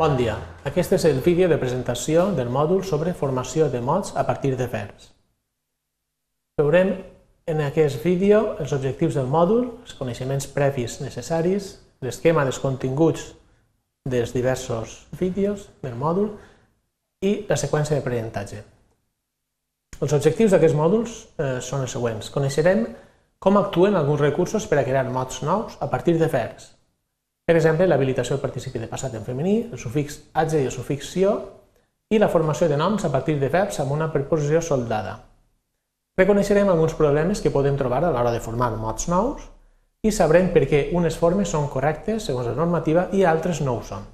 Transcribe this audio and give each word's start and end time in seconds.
Bon 0.00 0.14
dia, 0.16 0.38
aquest 0.64 0.94
és 0.96 1.02
el 1.04 1.18
vídeo 1.20 1.50
de 1.52 1.58
presentació 1.60 2.22
del 2.32 2.48
mòdul 2.48 2.78
sobre 2.88 3.12
formació 3.12 3.66
de 3.68 3.82
mots 3.84 4.14
a 4.16 4.22
partir 4.24 4.54
de 4.56 4.64
verbs. 4.64 5.10
Veurem 6.56 6.94
en 7.52 7.60
aquest 7.60 8.00
vídeo 8.00 8.56
els 8.56 8.72
objectius 8.72 9.18
del 9.20 9.28
mòdul, 9.28 9.66
els 9.84 9.92
coneixements 10.00 10.48
previs 10.54 10.96
necessaris, 11.04 11.68
l'esquema 12.00 12.46
dels 12.48 12.62
continguts 12.64 13.28
dels 14.08 14.32
diversos 14.32 14.96
vídeos 15.20 15.68
del 15.84 16.00
mòdul 16.00 16.32
i 17.20 17.36
la 17.52 17.60
seqüència 17.60 18.00
d'aprenentatge. 18.00 18.64
Els 20.00 20.16
objectius 20.16 20.56
d'aquests 20.56 20.78
mòduls 20.80 21.18
eh, 21.36 21.58
són 21.60 21.84
els 21.84 21.92
següents. 21.92 22.32
Coneixerem 22.32 22.86
com 23.36 23.60
actuen 23.60 24.00
alguns 24.00 24.24
recursos 24.24 24.64
per 24.64 24.80
a 24.80 24.88
crear 24.88 25.04
mots 25.12 25.44
nous 25.44 25.76
a 25.84 25.92
partir 25.92 26.16
de 26.16 26.32
verbs, 26.32 26.72
per 27.46 27.56
exemple, 27.56 27.88
l'habilitació 27.88 28.36
del 28.36 28.44
participi 28.44 28.78
de 28.78 28.88
passat 28.90 29.14
en 29.18 29.26
femení, 29.26 29.56
el 29.72 29.78
sufix 29.78 30.20
age 30.32 30.62
i 30.62 30.68
el 30.68 30.74
sufix 30.74 31.10
sió, 31.14 31.34
i 32.12 32.18
la 32.20 32.28
formació 32.28 32.68
de 32.68 32.76
noms 32.76 33.04
a 33.04 33.10
partir 33.12 33.38
de 33.40 33.48
verbs 33.48 33.80
amb 33.80 33.94
una 33.94 34.10
preposició 34.12 34.60
soldada. 34.62 35.16
Reconeixerem 36.18 36.68
alguns 36.68 36.92
problemes 36.94 37.40
que 37.40 37.50
podem 37.50 37.78
trobar 37.80 38.02
a 38.04 38.10
l'hora 38.12 38.32
de 38.34 38.40
formar 38.44 38.68
mots 38.76 39.08
nous 39.08 39.46
i 40.04 40.12
sabrem 40.12 40.50
per 40.52 40.66
què 40.68 40.82
unes 40.98 41.16
formes 41.16 41.48
són 41.48 41.70
correctes 41.72 42.26
segons 42.28 42.50
la 42.50 42.58
normativa 42.58 43.06
i 43.16 43.24
altres 43.24 43.62
no 43.64 43.78
ho 43.78 43.84
són. 43.86 44.04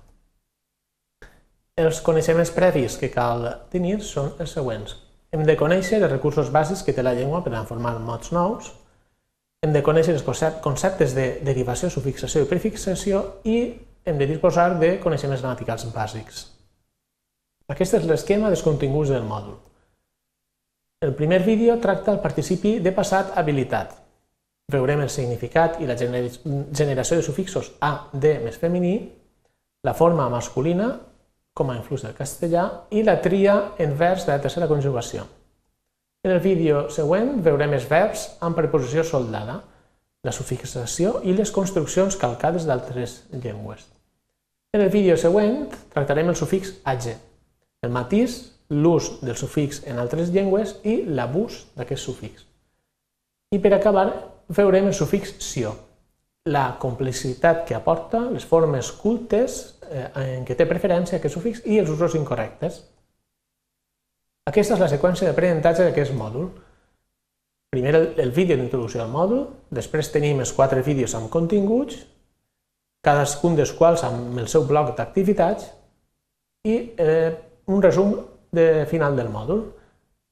Els 1.78 1.98
coneixements 2.06 2.54
previs 2.54 2.96
que 3.00 3.10
cal 3.10 3.44
tenir 3.72 3.98
són 4.06 4.30
els 4.38 4.54
següents. 4.54 4.94
Hem 5.34 5.42
de 5.46 5.58
conèixer 5.58 5.98
els 5.98 6.12
recursos 6.12 6.52
bàsics 6.54 6.84
que 6.86 6.94
té 6.94 7.02
la 7.02 7.16
llengua 7.18 7.42
per 7.42 7.52
a 7.54 7.64
formar 7.66 7.96
mots 7.98 8.30
nous, 8.32 8.70
hem 9.62 9.72
de 9.74 9.82
conèixer 9.82 10.14
els 10.14 10.24
conceptes 10.62 11.14
de 11.16 11.28
derivació, 11.46 11.90
sufixació 11.90 12.44
i 12.44 12.50
prefixació 12.50 13.22
i 13.44 13.58
hem 14.06 14.18
de 14.20 14.28
disposar 14.30 14.70
de 14.78 14.96
coneixements 15.02 15.42
gramaticals 15.42 15.88
bàsics. 15.94 16.44
Aquest 17.68 17.98
és 17.98 18.06
l'esquema 18.08 18.48
dels 18.48 18.62
continguts 18.64 19.10
del 19.10 19.26
mòdul. 19.28 19.58
El 21.02 21.14
primer 21.14 21.42
vídeo 21.44 21.76
tracta 21.82 22.14
el 22.14 22.22
participi 22.22 22.78
de 22.82 22.92
passat 22.94 23.34
habilitat. 23.38 23.92
Veurem 24.72 25.02
el 25.02 25.10
significat 25.10 25.78
i 25.82 25.86
la 25.88 25.96
generació 25.96 27.18
de 27.18 27.24
sufixos 27.24 27.72
a, 27.80 28.08
de 28.12 28.38
més 28.44 28.58
femení, 28.58 28.96
la 29.84 29.94
forma 29.94 30.28
masculina, 30.30 30.90
com 31.54 31.70
a 31.70 31.76
influx 31.78 32.04
del 32.06 32.16
castellà, 32.18 32.64
i 32.90 33.02
la 33.02 33.18
tria 33.22 33.74
en 33.78 33.94
vers 33.98 34.26
de 34.26 34.34
la 34.34 34.42
tercera 34.42 34.68
conjugació. 34.70 35.26
En 36.26 36.32
el 36.34 36.40
vídeo 36.42 36.88
següent 36.90 37.36
veurem 37.46 37.76
els 37.76 37.86
verbs 37.86 38.24
amb 38.42 38.58
preposició 38.58 39.04
soldada, 39.06 39.60
la 40.26 40.34
sufixació 40.34 41.20
i 41.22 41.34
les 41.36 41.52
construccions 41.54 42.18
calcades 42.18 42.66
d'altres 42.66 43.22
llengües. 43.30 43.84
En 44.74 44.82
el 44.82 44.90
vídeo 44.90 45.16
següent 45.16 45.68
tractarem 45.94 46.28
el 46.28 46.36
sufix 46.36 46.74
age, 46.84 47.14
el 47.86 47.94
matís, 47.94 48.40
l'ús 48.68 49.14
del 49.22 49.36
sufix 49.38 49.84
en 49.86 50.02
altres 50.02 50.32
llengües 50.34 50.74
i 50.84 51.00
l'abús 51.06 51.62
d'aquest 51.78 52.02
sufix. 52.02 52.42
I 53.54 53.62
per 53.62 53.72
acabar 53.76 54.08
veurem 54.52 54.90
el 54.90 54.96
sufix 54.98 55.36
sio, 55.40 55.72
la 56.48 56.76
complicitat 56.82 57.64
que 57.68 57.76
aporta, 57.76 58.24
les 58.32 58.44
formes 58.44 58.90
cultes 58.92 59.58
eh, 59.86 60.08
en 60.36 60.44
què 60.48 60.56
té 60.56 60.66
preferència 60.68 61.18
aquest 61.18 61.38
sufix 61.38 61.62
i 61.64 61.78
els 61.80 61.94
usos 61.94 62.16
incorrectes. 62.18 62.82
Aquesta 64.48 64.76
és 64.76 64.80
la 64.80 64.88
seqüència 64.88 65.28
d'aprenentatge 65.28 65.84
d'aquest 65.84 66.14
mòdul. 66.16 66.48
Primer 67.74 67.94
el, 67.98 68.30
vídeo 68.32 68.56
d'introducció 68.56 69.02
al 69.02 69.10
mòdul, 69.12 69.42
després 69.74 70.08
tenim 70.14 70.40
els 70.40 70.54
quatre 70.56 70.80
vídeos 70.86 71.12
amb 71.18 71.28
continguts, 71.28 71.98
cadascun 73.04 73.58
dels 73.58 73.74
quals 73.76 74.04
amb 74.08 74.38
el 74.40 74.48
seu 74.48 74.64
bloc 74.64 74.94
d'activitats 74.96 75.68
i 76.64 76.78
eh, 76.96 77.34
un 77.68 77.84
resum 77.84 78.14
de 78.56 78.86
final 78.88 79.18
del 79.18 79.28
mòdul, 79.28 79.66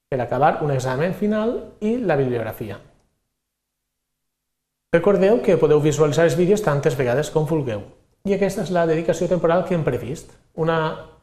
per 0.09 0.21
acabar 0.23 0.63
un 0.65 0.71
examen 0.73 1.13
final 1.15 1.53
i 1.85 1.99
la 1.99 2.17
bibliografia. 2.17 2.79
Recordeu 4.95 5.43
que 5.45 5.59
podeu 5.61 5.83
visualitzar 5.83 6.25
els 6.25 6.39
vídeos 6.39 6.63
tantes 6.65 6.97
vegades 6.97 7.29
com 7.35 7.45
vulgueu. 7.45 7.83
I 8.25 8.33
aquesta 8.35 8.65
és 8.65 8.73
la 8.73 8.87
dedicació 8.89 9.29
temporal 9.29 9.67
que 9.67 9.77
hem 9.77 9.85
previst. 9.85 10.33
Una, 10.57 10.79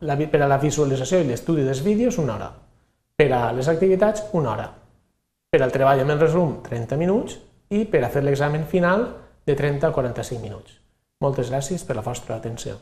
la, 0.05 0.17
per 0.29 0.43
a 0.43 0.51
la 0.51 0.59
visualització 0.61 1.23
i 1.23 1.27
l'estudi 1.27 1.65
dels 1.65 1.81
vídeos, 1.83 2.19
una 2.21 2.35
hora. 2.35 2.51
Per 3.13 3.27
a 3.29 3.51
les 3.53 3.67
activitats, 3.69 4.23
una 4.33 4.49
hora. 4.55 4.63
Per 5.53 5.59
al 5.61 5.73
treball 5.73 5.99
amb 6.01 6.15
el 6.15 6.21
resum, 6.23 6.55
30 6.65 6.97
minuts 6.97 7.35
i 7.69 7.83
per 7.85 8.01
a 8.01 8.09
fer 8.09 8.23
l'examen 8.23 8.65
final 8.65 9.05
de 9.45 9.53
30 9.59 9.85
a 9.85 9.93
45 9.93 10.41
minuts. 10.41 10.79
Moltes 11.21 11.51
gràcies 11.53 11.85
per 11.85 11.95
la 11.95 12.01
vostra 12.01 12.39
atenció. 12.39 12.79